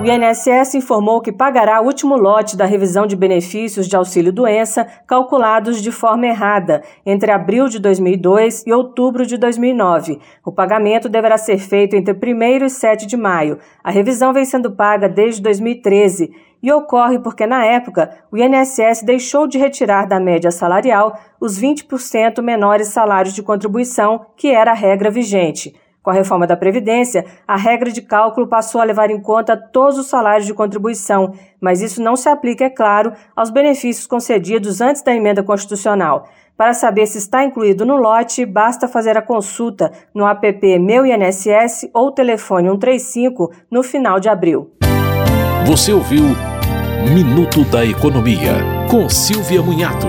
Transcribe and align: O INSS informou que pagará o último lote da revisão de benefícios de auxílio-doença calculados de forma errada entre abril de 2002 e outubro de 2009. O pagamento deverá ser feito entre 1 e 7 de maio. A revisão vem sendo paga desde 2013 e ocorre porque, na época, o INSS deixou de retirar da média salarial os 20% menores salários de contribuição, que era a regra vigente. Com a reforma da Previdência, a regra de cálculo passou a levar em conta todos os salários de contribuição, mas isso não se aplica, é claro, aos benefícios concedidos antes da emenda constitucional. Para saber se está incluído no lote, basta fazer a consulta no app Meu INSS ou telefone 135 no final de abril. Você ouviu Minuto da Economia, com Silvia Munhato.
O 0.00 0.02
INSS 0.02 0.76
informou 0.76 1.20
que 1.20 1.30
pagará 1.30 1.78
o 1.78 1.84
último 1.84 2.16
lote 2.16 2.56
da 2.56 2.64
revisão 2.64 3.06
de 3.06 3.14
benefícios 3.14 3.86
de 3.86 3.94
auxílio-doença 3.94 4.86
calculados 5.06 5.82
de 5.82 5.92
forma 5.92 6.26
errada 6.26 6.82
entre 7.04 7.30
abril 7.30 7.68
de 7.68 7.78
2002 7.78 8.66
e 8.66 8.72
outubro 8.72 9.26
de 9.26 9.36
2009. 9.36 10.18
O 10.42 10.50
pagamento 10.50 11.06
deverá 11.06 11.36
ser 11.36 11.58
feito 11.58 11.96
entre 11.96 12.14
1 12.14 12.64
e 12.64 12.70
7 12.70 13.06
de 13.06 13.14
maio. 13.14 13.58
A 13.84 13.90
revisão 13.90 14.32
vem 14.32 14.46
sendo 14.46 14.70
paga 14.70 15.06
desde 15.06 15.42
2013 15.42 16.32
e 16.62 16.72
ocorre 16.72 17.18
porque, 17.18 17.46
na 17.46 17.66
época, 17.66 18.10
o 18.32 18.38
INSS 18.38 19.02
deixou 19.02 19.46
de 19.46 19.58
retirar 19.58 20.06
da 20.06 20.18
média 20.18 20.50
salarial 20.50 21.18
os 21.38 21.60
20% 21.60 22.40
menores 22.40 22.88
salários 22.88 23.34
de 23.34 23.42
contribuição, 23.42 24.24
que 24.34 24.48
era 24.48 24.70
a 24.70 24.74
regra 24.74 25.10
vigente. 25.10 25.74
Com 26.02 26.10
a 26.10 26.14
reforma 26.14 26.46
da 26.46 26.56
Previdência, 26.56 27.26
a 27.46 27.56
regra 27.56 27.92
de 27.92 28.00
cálculo 28.00 28.46
passou 28.46 28.80
a 28.80 28.84
levar 28.84 29.10
em 29.10 29.20
conta 29.20 29.56
todos 29.56 29.98
os 29.98 30.06
salários 30.06 30.46
de 30.46 30.54
contribuição, 30.54 31.34
mas 31.60 31.82
isso 31.82 32.02
não 32.02 32.16
se 32.16 32.28
aplica, 32.28 32.64
é 32.64 32.70
claro, 32.70 33.12
aos 33.36 33.50
benefícios 33.50 34.06
concedidos 34.06 34.80
antes 34.80 35.02
da 35.02 35.14
emenda 35.14 35.42
constitucional. 35.42 36.26
Para 36.56 36.74
saber 36.74 37.06
se 37.06 37.18
está 37.18 37.44
incluído 37.44 37.86
no 37.86 37.96
lote, 37.96 38.44
basta 38.44 38.88
fazer 38.88 39.16
a 39.16 39.22
consulta 39.22 39.92
no 40.14 40.26
app 40.26 40.78
Meu 40.78 41.06
INSS 41.06 41.88
ou 41.92 42.12
telefone 42.12 42.68
135 42.68 43.50
no 43.70 43.82
final 43.82 44.20
de 44.20 44.28
abril. 44.28 44.70
Você 45.66 45.92
ouviu 45.92 46.24
Minuto 47.14 47.64
da 47.64 47.84
Economia, 47.84 48.52
com 48.90 49.08
Silvia 49.08 49.62
Munhato. 49.62 50.06